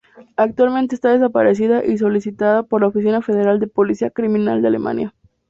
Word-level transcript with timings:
Actualmente 0.35 0.95
está 0.95 1.11
desaparecida 1.11 1.85
y 1.85 1.99
solicitada 1.99 2.63
por 2.63 2.81
la 2.81 2.87
Oficina 2.87 3.21
Federal 3.21 3.59
de 3.59 3.67
Policía 3.67 4.09
Criminal 4.09 4.59
de 4.63 4.67
Alemania. 4.67 5.13